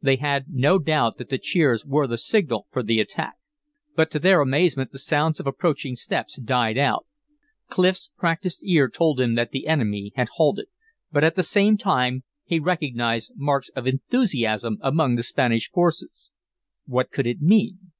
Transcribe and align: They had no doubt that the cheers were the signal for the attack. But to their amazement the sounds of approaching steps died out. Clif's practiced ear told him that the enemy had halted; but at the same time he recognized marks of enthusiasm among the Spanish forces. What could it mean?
They 0.00 0.14
had 0.18 0.44
no 0.50 0.78
doubt 0.78 1.18
that 1.18 1.30
the 1.30 1.38
cheers 1.38 1.84
were 1.84 2.06
the 2.06 2.16
signal 2.16 2.68
for 2.70 2.80
the 2.80 3.00
attack. 3.00 3.34
But 3.96 4.08
to 4.12 4.20
their 4.20 4.40
amazement 4.40 4.92
the 4.92 5.00
sounds 5.00 5.40
of 5.40 5.48
approaching 5.48 5.96
steps 5.96 6.36
died 6.38 6.78
out. 6.78 7.08
Clif's 7.70 8.08
practiced 8.16 8.64
ear 8.64 8.88
told 8.88 9.18
him 9.18 9.34
that 9.34 9.50
the 9.50 9.66
enemy 9.66 10.12
had 10.14 10.28
halted; 10.36 10.68
but 11.10 11.24
at 11.24 11.34
the 11.34 11.42
same 11.42 11.76
time 11.76 12.22
he 12.44 12.60
recognized 12.60 13.32
marks 13.34 13.68
of 13.70 13.88
enthusiasm 13.88 14.78
among 14.80 15.16
the 15.16 15.24
Spanish 15.24 15.68
forces. 15.72 16.30
What 16.86 17.10
could 17.10 17.26
it 17.26 17.40
mean? 17.42 17.90